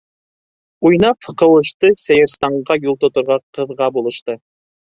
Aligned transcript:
Уйнап, 0.89 1.27
ҡыуышты, 1.41 1.91
Сәйерстанға 2.05 2.79
юл 2.89 2.99
тоторға 3.07 3.39
Ҡыҙға 3.61 3.93
булышты. 3.99 4.41